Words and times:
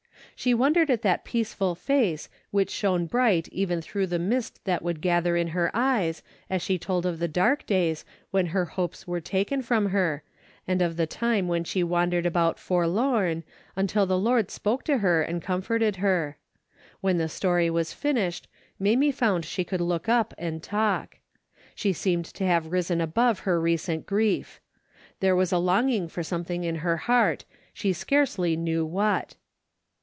She 0.35 0.55
wondered 0.55 0.89
at 0.89 1.03
that 1.03 1.23
peaceful 1.23 1.75
face, 1.75 2.27
which 2.49 2.71
shone 2.71 3.05
bright 3.05 3.47
even 3.49 3.79
through 3.79 4.07
tlie 4.07 4.21
mist 4.21 4.59
that 4.65 4.81
would 4.81 4.99
gather 4.99 5.35
in 5.37 5.49
her 5.49 5.69
eyes, 5.71 6.23
as 6.49 6.63
she 6.63 6.79
told 6.79 7.05
of 7.05 7.19
the 7.19 7.27
dark 7.27 7.63
days 7.67 8.03
when 8.31 8.47
her 8.47 8.65
hopes 8.65 9.05
were 9.05 9.21
taken 9.21 9.61
from 9.61 9.89
her, 9.89 10.23
and 10.67 10.81
of 10.81 10.97
the 10.97 11.05
time 11.05 11.47
when 11.47 11.63
she 11.63 11.83
wandered 11.83 12.25
about 12.25 12.57
forlorn, 12.57 13.43
until 13.75 14.07
the 14.07 14.17
Lord 14.17 14.49
spoke 14.49 14.83
to 14.85 14.97
her 14.97 15.21
and 15.21 15.43
com 15.43 15.61
forted 15.61 15.97
her. 15.97 16.37
When 17.01 17.19
the 17.19 17.29
story 17.29 17.69
was 17.69 17.93
finished, 17.93 18.47
Mamie 18.79 19.11
found 19.11 19.45
she 19.45 19.63
could 19.63 19.81
look 19.81 20.09
up 20.09 20.33
and 20.39 20.63
talk. 20.63 21.19
She 21.75 21.93
seemed 21.93 22.25
to 22.25 22.47
have 22.47 22.71
risen 22.71 22.99
above 22.99 23.41
her 23.41 23.61
recent 23.61 24.07
grief. 24.07 24.59
There 25.19 25.35
was 25.35 25.51
a 25.51 25.59
longing 25.59 26.07
for 26.07 26.23
something 26.23 26.63
in 26.63 26.77
her 26.77 26.97
heart, 26.97 27.45
she 27.75 27.93
scarcely 27.93 28.55
knew 28.55 28.83
what. 28.83 29.35